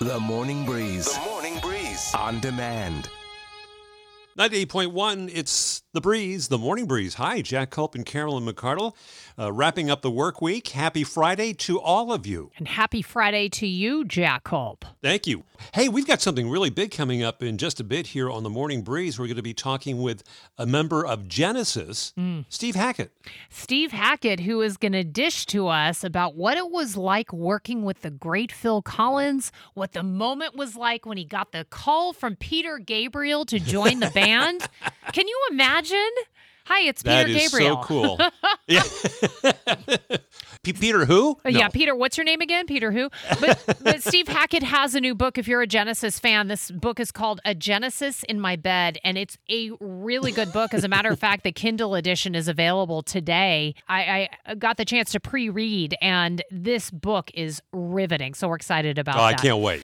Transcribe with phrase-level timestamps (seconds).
[0.00, 1.12] The Morning Breeze.
[1.12, 2.14] The Morning Breeze.
[2.14, 3.08] On demand.
[4.38, 7.14] 98.1, it's The Breeze, The Morning Breeze.
[7.14, 8.94] Hi, Jack Culp and Carolyn McCardle.
[9.38, 10.68] Uh, wrapping up the work week.
[10.68, 12.50] Happy Friday to all of you.
[12.56, 14.84] And happy Friday to you, Jack Culp.
[15.00, 15.44] Thank you.
[15.74, 18.50] Hey, we've got something really big coming up in just a bit here on The
[18.50, 19.16] Morning Breeze.
[19.16, 20.24] We're going to be talking with
[20.56, 22.12] a member of Genesis,
[22.48, 23.12] Steve Hackett.
[23.48, 27.84] Steve Hackett, who is going to dish to us about what it was like working
[27.84, 32.12] with the great Phil Collins, what the moment was like when he got the call
[32.12, 34.66] from Peter Gabriel to join the band.
[35.12, 36.10] Can you imagine?
[36.68, 37.82] Hi, it's That Peter is Gabriel.
[37.82, 38.20] so cool.
[38.68, 38.82] yeah.
[40.62, 41.38] P- Peter who?
[41.44, 42.66] Uh, Yeah, Peter, what's your name again?
[42.66, 43.08] Peter who?
[43.40, 45.38] But, but Steve Hackett has a new book.
[45.38, 49.16] If you're a Genesis fan, this book is called A Genesis in My Bed, and
[49.16, 50.74] it's a really good book.
[50.74, 53.74] As a matter of fact, the Kindle edition is available today.
[53.88, 58.34] I, I got the chance to pre read, and this book is riveting.
[58.34, 59.40] So we're excited about Oh, I that.
[59.40, 59.82] can't wait.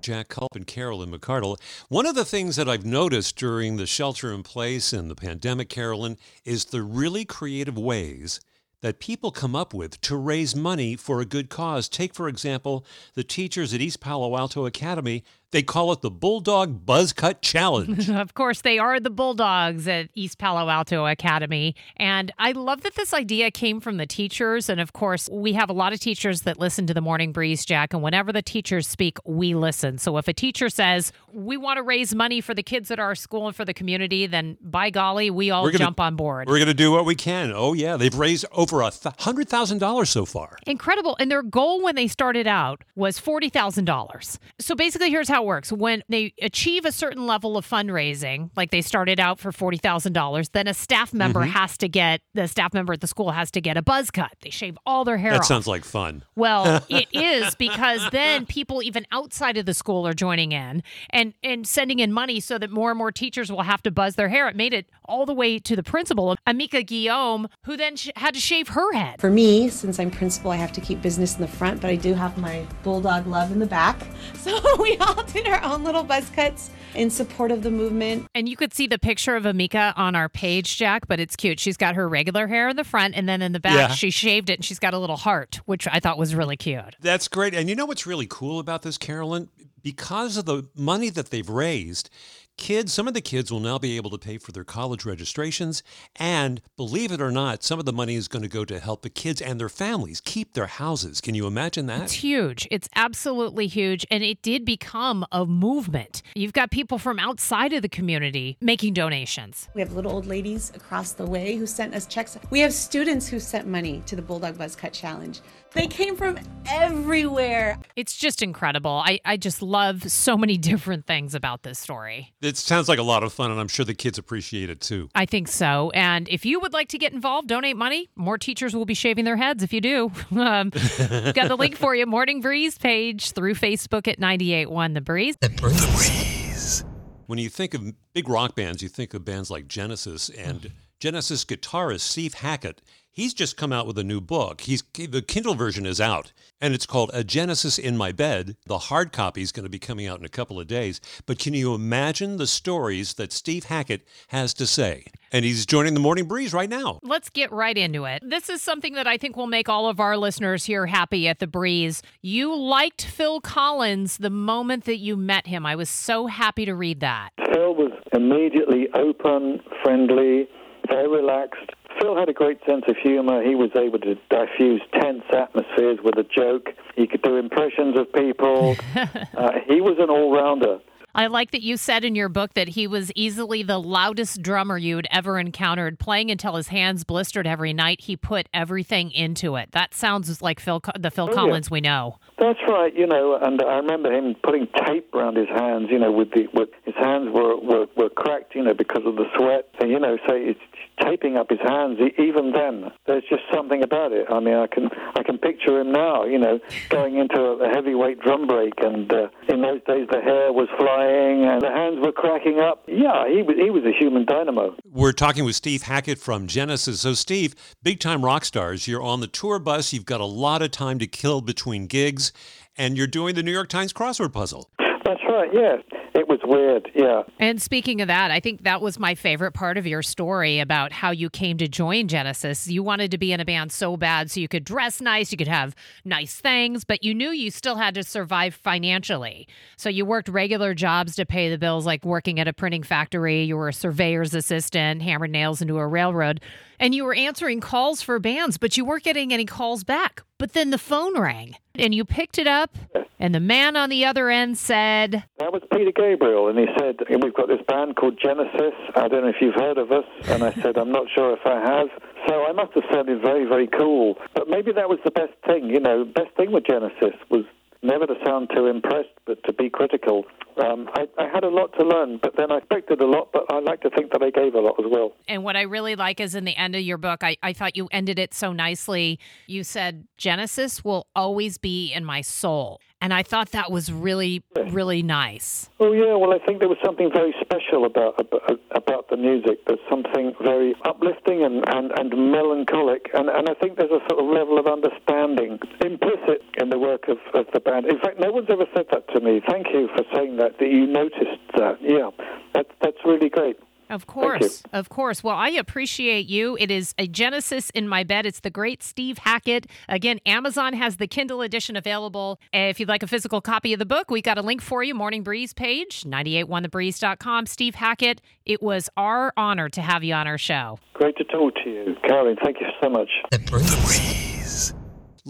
[0.00, 1.58] Jack Culp and Carolyn McCardle.
[1.88, 5.68] One of the things that I've noticed during the shelter in place and the pandemic,
[5.68, 8.40] Carolyn, is the really creative ways
[8.80, 11.88] that people come up with to raise money for a good cause.
[11.88, 12.84] Take, for example,
[13.14, 15.22] the teachers at East Palo Alto Academy.
[15.52, 18.08] They call it the Bulldog Buzz Cut Challenge.
[18.20, 21.74] Of course, they are the Bulldogs at East Palo Alto Academy.
[21.96, 24.68] And I love that this idea came from the teachers.
[24.68, 27.64] And of course, we have a lot of teachers that listen to the Morning Breeze,
[27.64, 27.92] Jack.
[27.94, 29.98] And whenever the teachers speak, we listen.
[29.98, 33.14] So if a teacher says, we want to raise money for the kids at our
[33.14, 36.48] school and for the community, then by golly, we all gonna- jump on board.
[36.48, 37.52] We're going to do what we can.
[37.54, 37.96] Oh, yeah.
[37.96, 40.58] They've raised over a th- $100,000 so far.
[40.66, 41.16] Incredible.
[41.18, 44.38] And their goal when they started out was $40,000.
[44.58, 48.70] So basically, here's how it works when they achieve a certain level of fundraising, like
[48.70, 51.50] they started out for $40,000, then a staff member Mm-hmm.
[51.52, 54.32] has to get, the staff member at the school has to get a buzz cut.
[54.42, 55.46] They shave all their hair That off.
[55.46, 56.22] sounds like fun.
[56.36, 61.34] Well, it is because then people even outside of the school are joining in and
[61.42, 64.28] and sending in money so that more and more teachers will have to buzz their
[64.28, 64.48] hair.
[64.48, 68.34] It made it all the way to the principal, Amika Guillaume, who then sh- had
[68.34, 69.20] to shave her head.
[69.20, 71.96] For me, since I'm principal, I have to keep business in the front, but I
[71.96, 73.96] do have my bulldog love in the back.
[74.40, 78.26] So we all did our own little buzz cuts in support of the movement.
[78.34, 81.60] And you could see the picture of Amika on our page, Jack, but it's cute.
[81.60, 83.88] She's got her regular hair in the front, and then in the back, Yeah.
[83.94, 86.96] she shaved it and she's got a little heart, which I thought was really cute.
[87.00, 87.54] That's great.
[87.54, 89.48] And you know what's really cool about this, Carolyn?
[89.82, 92.10] Because of the money that they've raised,
[92.56, 95.82] kids, some of the kids will now be able to pay for their college registrations.
[96.16, 99.02] And believe it or not, some of the money is going to go to help
[99.02, 101.20] the kids and their families keep their houses.
[101.20, 102.02] Can you imagine that?
[102.02, 102.68] It's huge.
[102.70, 104.06] It's absolutely huge.
[104.10, 106.22] And it did become a movement.
[106.34, 109.68] You've got people from outside of the community making donations.
[109.74, 112.38] We have little old ladies across the way who sent us checks.
[112.50, 115.40] We have students who sent money to the Bulldog Buzz Cut Challenge.
[115.72, 116.38] They came from
[116.68, 117.78] everywhere.
[117.94, 119.02] It's just incredible.
[119.04, 122.32] I, I just love so many different things about this story.
[122.42, 125.08] It sounds like a lot of fun, and I'm sure the kids appreciate it too.
[125.14, 125.90] I think so.
[125.94, 128.08] And if you would like to get involved, donate money.
[128.16, 130.10] More teachers will be shaving their heads if you do.
[130.32, 132.06] um, got the link for you.
[132.06, 136.84] Morning Breeze page through Facebook at 98.1 The Breeze.
[137.26, 141.44] When you think of big rock bands, you think of bands like Genesis and Genesis
[141.44, 142.82] guitarist Steve Hackett.
[143.12, 144.60] He's just come out with a new book.
[144.60, 148.56] He's the Kindle version is out, and it's called A Genesis in My Bed.
[148.66, 151.00] The hard copy is going to be coming out in a couple of days.
[151.26, 155.06] But can you imagine the stories that Steve Hackett has to say?
[155.32, 157.00] And he's joining the Morning Breeze right now.
[157.02, 158.22] Let's get right into it.
[158.24, 161.40] This is something that I think will make all of our listeners here happy at
[161.40, 162.02] the breeze.
[162.22, 165.66] You liked Phil Collins the moment that you met him.
[165.66, 167.30] I was so happy to read that.
[167.52, 170.48] Phil was immediately open, friendly,
[170.88, 171.70] very relaxed.
[171.98, 173.42] Phil had a great sense of humor.
[173.42, 176.70] He was able to diffuse tense atmospheres with a joke.
[176.96, 178.76] He could do impressions of people.
[178.96, 180.80] uh, he was an all rounder.
[181.12, 184.78] I like that you said in your book that he was easily the loudest drummer
[184.78, 188.02] you'd ever encountered, playing until his hands blistered every night.
[188.02, 189.72] He put everything into it.
[189.72, 191.34] That sounds like Phil, the Phil Oh, yeah.
[191.34, 192.18] Collins we know.
[192.38, 196.12] That's right, you know, and I remember him putting tape around his hands, you know,
[196.12, 199.68] with the with his hands were, were were cracked, you know, because of the sweat,
[199.80, 200.60] and you know, so it's
[201.00, 201.98] taping up his hands.
[202.18, 204.26] Even then, there's just something about it.
[204.30, 206.58] I mean, I can I can picture him now, you know,
[206.88, 210.68] going into a, a heavyweight drum break, and uh, in those days the hair was
[210.78, 212.84] flying and the hands were cracking up.
[212.86, 214.74] Yeah, he was he was a human dynamo.
[214.84, 217.00] We're talking with Steve Hackett from Genesis.
[217.00, 220.62] So, Steve, big time rock stars, you're on the tour bus, you've got a lot
[220.62, 222.32] of time to kill between gigs,
[222.76, 224.70] and you're doing the New York Times crossword puzzle.
[225.04, 225.50] That's right.
[225.52, 225.76] Yeah,
[226.20, 226.90] it was weird.
[226.94, 227.22] Yeah.
[227.38, 230.92] And speaking of that, I think that was my favorite part of your story about
[230.92, 232.68] how you came to join Genesis.
[232.68, 235.38] You wanted to be in a band so bad so you could dress nice, you
[235.38, 235.74] could have
[236.04, 239.48] nice things, but you knew you still had to survive financially.
[239.78, 243.42] So you worked regular jobs to pay the bills, like working at a printing factory,
[243.42, 246.40] you were a surveyor's assistant, hammered nails into a railroad,
[246.78, 250.22] and you were answering calls for bands, but you weren't getting any calls back.
[250.38, 252.76] But then the phone rang and you picked it up,
[253.18, 256.09] and the man on the other end said, That was Peter Gabriel,
[256.48, 258.74] and he said, We've got this band called Genesis.
[258.96, 260.04] I don't know if you've heard of us.
[260.24, 261.88] And I said, I'm not sure if I have.
[262.26, 264.18] So I must have sounded very, very cool.
[264.34, 267.44] But maybe that was the best thing, you know, best thing with Genesis was
[267.82, 270.24] never to sound too impressed, but to be critical.
[270.62, 273.44] Um, I, I had a lot to learn, but then I expected a lot, but
[273.50, 275.12] I like to think that I gave a lot as well.
[275.28, 277.76] And what I really like is in the end of your book, I, I thought
[277.76, 279.18] you ended it so nicely.
[279.46, 282.80] You said, Genesis will always be in my soul.
[283.02, 285.70] And I thought that was really, really nice.
[285.80, 286.14] Oh, yeah.
[286.16, 289.64] Well, I think there was something very special about about, about the music.
[289.66, 294.22] There's something very uplifting and, and, and melancholic, and, and I think there's a sort
[294.22, 297.86] of level of understanding implicit in the work of, of the band.
[297.86, 299.40] In fact, no one's ever said that to me.
[299.48, 300.58] Thank you for saying that.
[300.58, 301.78] That you noticed that.
[301.80, 302.10] Yeah,
[302.54, 303.56] that's that's really great.
[303.90, 305.24] Of course, of course.
[305.24, 306.56] Well, I appreciate you.
[306.60, 308.24] It is a Genesis in my bed.
[308.24, 309.66] It's the great Steve Hackett.
[309.88, 312.38] Again, Amazon has the Kindle edition available.
[312.52, 314.94] If you'd like a physical copy of the book, we've got a link for you.
[314.94, 317.46] Morning Breeze page, 981thebreeze.com.
[317.46, 320.78] Steve Hackett, it was our honor to have you on our show.
[320.94, 322.36] Great to talk to you, Carolyn.
[322.40, 323.10] Thank you so much.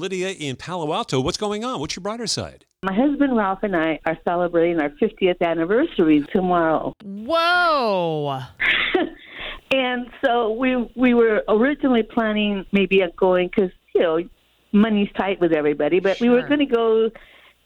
[0.01, 1.79] Lydia in Palo Alto, what's going on?
[1.79, 2.65] What's your brighter side?
[2.83, 6.95] My husband Ralph and I are celebrating our 50th anniversary tomorrow.
[7.05, 8.41] Whoa.
[9.71, 14.19] and so we we were originally planning maybe on going because you know
[14.73, 17.11] money's tight with everybody, but we were going to go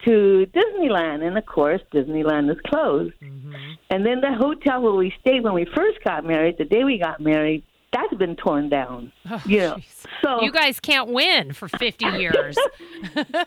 [0.04, 3.14] to Disneyland, and of course Disneyland is closed.
[3.22, 3.54] Mm-hmm.
[3.90, 6.98] And then the hotel where we stayed when we first got married, the day we
[6.98, 7.62] got married,
[8.14, 9.12] that's been torn down.
[9.30, 9.78] Oh, you know,
[10.22, 12.56] so You guys can't win for 50 years.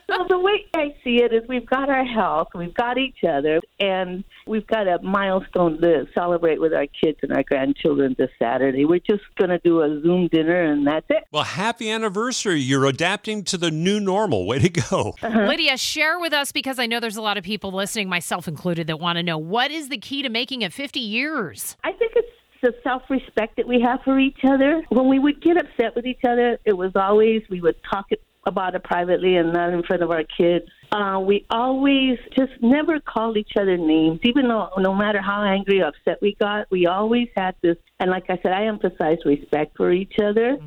[0.10, 3.60] well, the way I see it is we've got our health, we've got each other,
[3.80, 8.86] and we've got a milestone to celebrate with our kids and our grandchildren this Saturday.
[8.86, 11.25] We're just going to do a Zoom dinner, and that's it.
[11.31, 12.60] Well, happy anniversary.
[12.60, 14.48] You're adapting to the new normal.
[14.48, 15.13] Way to go.
[15.22, 15.42] Uh-huh.
[15.48, 18.88] Lydia, share with us because I know there's a lot of people listening, myself included,
[18.88, 21.78] that want to know what is the key to making it 50 years?
[21.84, 22.28] I think it's
[22.62, 24.83] the self respect that we have for each other.
[24.89, 28.07] When we would get upset with each other, it was always we would talk
[28.45, 30.65] about it privately and not in front of our kids.
[30.92, 35.81] Uh, we always just never called each other names, even though no matter how angry
[35.81, 37.75] or upset we got, we always had this.
[38.00, 40.57] And like I said, I emphasize respect for each other.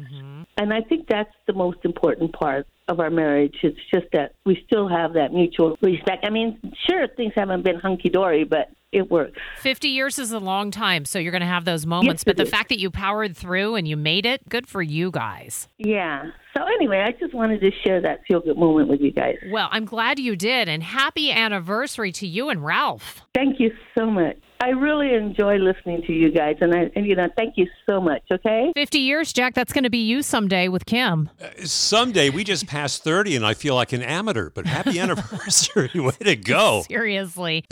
[0.59, 3.57] And I think that's the most important part of our marriage.
[3.63, 6.27] It's just that we still have that mutual respect.
[6.27, 6.59] I mean,
[6.89, 9.41] sure, things haven't been hunky dory, but it works.
[9.59, 12.21] 50 years is a long time, so you're going to have those moments.
[12.21, 12.51] Yes, but the is.
[12.51, 15.69] fact that you powered through and you made it, good for you guys.
[15.79, 16.31] Yeah.
[16.57, 19.37] So anyway, I just wanted to share that feel good moment with you guys.
[19.51, 20.69] Well, I'm glad you did.
[20.69, 23.23] And happy anniversary to you and Ralph.
[23.35, 24.37] Thank you so much.
[24.63, 27.99] I really enjoy listening to you guys, and I and you know, thank you so
[27.99, 28.23] much.
[28.31, 28.73] Okay.
[28.75, 31.31] 50 years, Jack, that's going to be you someday with Kim.
[31.41, 35.91] Uh, someday we just passed 30 and I feel like an amateur, but happy anniversary.
[35.95, 36.83] Way to go.
[36.89, 37.65] Seriously.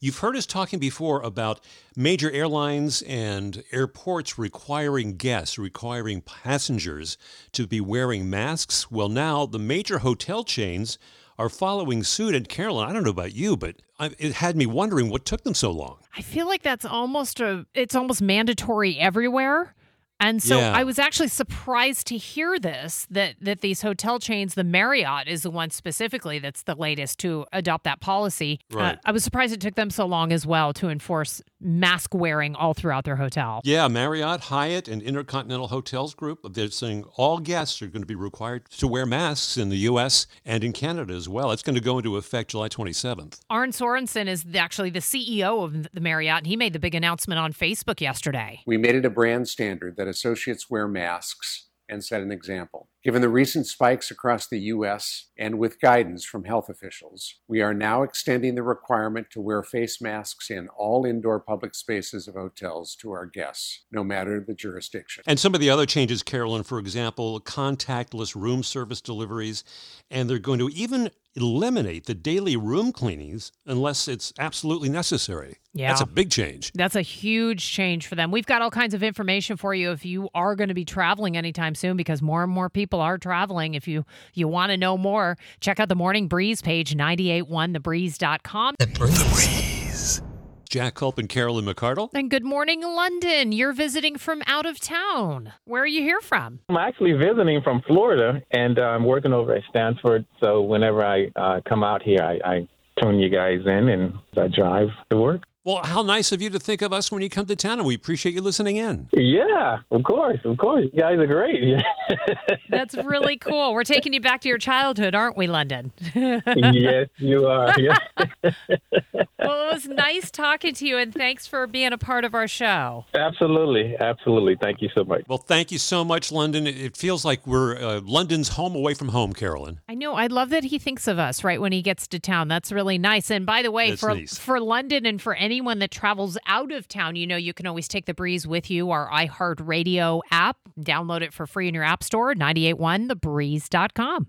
[0.00, 1.60] You've heard us talking before about
[1.96, 7.18] major airlines and airports requiring guests, requiring passengers
[7.52, 8.90] to be wearing masks.
[8.92, 10.98] Well, now the major hotel chains
[11.36, 12.34] are following suit.
[12.34, 15.42] And Carolyn, I don't know about you, but I, it had me wondering what took
[15.42, 15.98] them so long.
[16.16, 19.74] I feel like that's almost a it's almost mandatory everywhere.
[20.20, 20.72] And so Yeah.
[20.72, 25.42] I was actually surprised to hear this that that these hotel chains, the Marriott is
[25.42, 28.58] the one specifically that's the latest to adopt that policy.
[28.74, 32.54] Uh, I was surprised it took them so long as well to enforce mask wearing
[32.54, 33.60] all throughout their hotel.
[33.64, 38.14] Yeah, Marriott, Hyatt, and Intercontinental Hotels Group, they're saying all guests are going to be
[38.14, 40.26] required to wear masks in the U.S.
[40.44, 41.50] and in Canada as well.
[41.52, 43.40] It's going to go into effect July 27th.
[43.50, 47.38] Arne Sorenson is actually the CEO of the Marriott, and he made the big announcement
[47.38, 48.60] on Facebook yesterday.
[48.66, 52.88] We made it a brand standard that associates wear masks and set an example.
[53.04, 55.26] Given the recent spikes across the U.S.
[55.38, 60.00] and with guidance from health officials, we are now extending the requirement to wear face
[60.00, 65.22] masks in all indoor public spaces of hotels to our guests, no matter the jurisdiction.
[65.26, 69.64] And some of the other changes, Carolyn, for example, contactless room service deliveries,
[70.10, 75.58] and they're going to even eliminate the daily room cleanings unless it's absolutely necessary.
[75.74, 75.88] Yeah.
[75.88, 76.72] That's a big change.
[76.74, 78.30] That's a huge change for them.
[78.30, 81.36] We've got all kinds of information for you if you are going to be traveling
[81.36, 83.74] anytime soon because more and more people are traveling.
[83.74, 84.04] If you
[84.34, 88.74] you want to know more, check out the Morning Breeze page 981thebreeze.com.
[88.78, 90.22] The Breeze.
[90.68, 92.10] Jack Culp and Carolyn McCardle.
[92.14, 93.52] And good morning, London.
[93.52, 95.52] You're visiting from out of town.
[95.64, 96.60] Where are you here from?
[96.68, 100.26] I'm actually visiting from Florida, and uh, I'm working over at Stanford.
[100.40, 102.68] So whenever I uh, come out here, I, I
[103.00, 105.42] tune you guys in and I drive to work.
[105.64, 107.86] Well, how nice of you to think of us when you come to town, and
[107.86, 109.08] we appreciate you listening in.
[109.12, 110.86] Yeah, of course, of course.
[110.92, 111.82] You guys are great.
[112.70, 113.74] That's really cool.
[113.74, 115.92] We're taking you back to your childhood, aren't we, London?
[116.14, 117.74] yes, you are.
[117.78, 117.98] Yeah.
[118.38, 122.48] well, it was nice talking to you, and thanks for being a part of our
[122.48, 123.04] show.
[123.14, 124.56] Absolutely, absolutely.
[124.60, 125.24] Thank you so much.
[125.28, 126.66] Well, thank you so much, London.
[126.66, 129.80] It feels like we're uh, London's home away from home, Carolyn.
[129.98, 130.14] Know.
[130.14, 132.48] I love that he thinks of us right when he gets to town.
[132.48, 133.30] That's really nice.
[133.30, 134.38] And by the way, That's for nice.
[134.38, 137.88] for London and for anyone that travels out of town, you know, you can always
[137.88, 138.90] take the breeze with you.
[138.90, 142.34] Our iHeartRadio app, download it for free in your app store.
[142.34, 144.28] 981thebreeze.com.